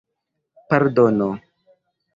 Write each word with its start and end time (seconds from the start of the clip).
pardono 0.69 1.29